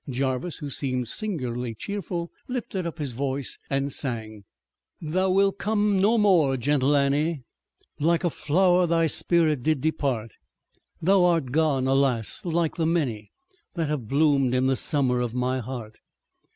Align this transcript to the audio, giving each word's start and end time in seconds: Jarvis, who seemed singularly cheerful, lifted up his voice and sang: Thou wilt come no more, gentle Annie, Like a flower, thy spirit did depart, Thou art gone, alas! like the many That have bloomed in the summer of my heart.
Jarvis, 0.09 0.57
who 0.57 0.69
seemed 0.71 1.07
singularly 1.07 1.75
cheerful, 1.75 2.31
lifted 2.47 2.87
up 2.87 2.97
his 2.97 3.11
voice 3.11 3.59
and 3.69 3.93
sang: 3.93 4.45
Thou 4.99 5.29
wilt 5.29 5.59
come 5.59 5.99
no 6.01 6.17
more, 6.17 6.57
gentle 6.57 6.95
Annie, 6.95 7.43
Like 7.99 8.23
a 8.23 8.31
flower, 8.31 8.87
thy 8.87 9.05
spirit 9.05 9.61
did 9.61 9.79
depart, 9.79 10.31
Thou 11.03 11.23
art 11.25 11.51
gone, 11.51 11.85
alas! 11.85 12.43
like 12.43 12.77
the 12.77 12.87
many 12.87 13.29
That 13.75 13.89
have 13.89 14.07
bloomed 14.07 14.55
in 14.55 14.65
the 14.65 14.75
summer 14.75 15.21
of 15.21 15.35
my 15.35 15.59
heart. 15.59 15.99